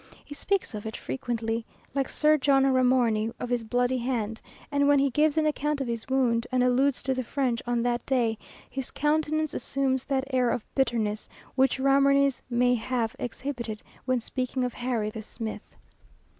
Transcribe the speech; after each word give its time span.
He 0.25 0.33
speaks 0.33 0.73
of 0.73 0.87
it 0.87 0.97
frequently, 0.97 1.63
like 1.93 2.09
Sir 2.09 2.35
John 2.35 2.63
Ramorny 2.63 3.31
of 3.39 3.49
his 3.49 3.63
bloody 3.63 3.99
hand, 3.99 4.41
and 4.71 4.87
when 4.87 4.97
he 4.97 5.11
gives 5.11 5.37
an 5.37 5.45
account 5.45 5.79
of 5.79 5.85
his 5.85 6.07
wound, 6.09 6.47
and 6.51 6.63
alludes 6.63 7.03
to 7.03 7.13
the 7.13 7.23
French 7.23 7.61
on 7.67 7.83
that 7.83 8.03
day, 8.07 8.39
his 8.67 8.89
countenance 8.89 9.53
assumes 9.53 10.03
that 10.05 10.23
air 10.31 10.49
of 10.49 10.65
bitterness 10.73 11.29
which 11.53 11.77
Ramorny's 11.77 12.41
may 12.49 12.73
have 12.73 13.15
exhibited 13.19 13.83
when 14.05 14.19
speaking 14.19 14.63
of 14.63 14.73
"Harry 14.73 15.11
the 15.11 15.21
Smith." 15.21 15.75